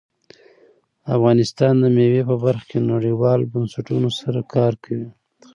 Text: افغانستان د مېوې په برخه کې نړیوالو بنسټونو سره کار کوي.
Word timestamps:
افغانستان 1.15 1.73
د 1.79 1.85
مېوې 1.95 2.21
په 2.29 2.35
برخه 2.43 2.65
کې 2.69 2.79
نړیوالو 2.91 3.49
بنسټونو 3.53 4.09
سره 4.19 4.39
کار 4.53 4.73
کوي. 4.83 5.09